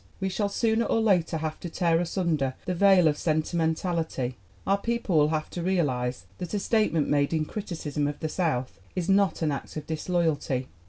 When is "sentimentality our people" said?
3.19-5.15